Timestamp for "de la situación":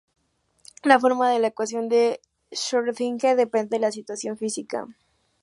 3.77-4.35